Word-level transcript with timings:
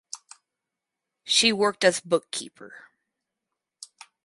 She 1.25 1.53
worked 1.53 1.83
as 1.83 1.99
bookkeeper. 1.99 2.85